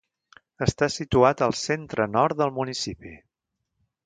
[0.65, 3.15] Està situat al centre-nord del municipi.